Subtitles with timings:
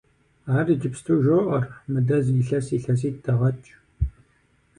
[0.57, 3.69] Ар иджыпсту жоӀэр, мыдэ зы илъэс-илъэситӀ дэгъэкӀ.